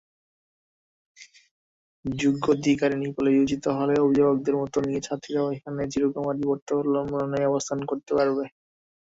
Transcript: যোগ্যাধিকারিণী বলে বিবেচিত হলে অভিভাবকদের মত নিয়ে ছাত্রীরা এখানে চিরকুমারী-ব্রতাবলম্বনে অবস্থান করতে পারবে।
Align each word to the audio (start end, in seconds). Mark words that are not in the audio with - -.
যোগ্যাধিকারিণী 2.05 3.07
বলে 3.15 3.29
বিবেচিত 3.33 3.65
হলে 3.77 3.95
অভিভাবকদের 3.99 4.55
মত 4.61 4.73
নিয়ে 4.85 5.01
ছাত্রীরা 5.01 5.41
এখানে 5.51 5.81
চিরকুমারী-ব্রতাবলম্বনে 5.91 7.39
অবস্থান 7.49 7.79
করতে 7.89 8.11
পারবে। 8.17 8.43